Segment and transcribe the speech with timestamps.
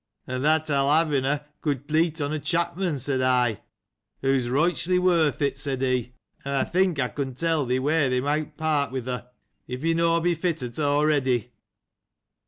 [0.25, 3.61] And that I'll have, if I could meet a chapman, said I.
[4.19, 8.09] She is richly worth it, said he; and I think, I can tell thee where
[8.09, 9.29] thou mayst part with her,
[9.67, 11.51] if he be not fitted already.